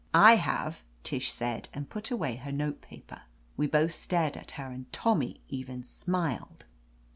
"I 0.15 0.37
have!" 0.37 0.81
Tish 1.03 1.31
said, 1.31 1.69
and 1.75 1.87
put 1.87 2.09
away 2.09 2.37
her 2.37 2.51
note 2.51 2.81
paper. 2.81 3.21
We 3.55 3.67
both 3.67 3.91
stared 3.91 4.35
at 4.35 4.49
her 4.57 4.71
and 4.71 4.91
Tommy 4.91 5.41
even 5.47 5.83
smiled. 5.83 6.65